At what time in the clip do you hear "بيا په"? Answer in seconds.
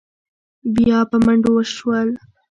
0.75-1.17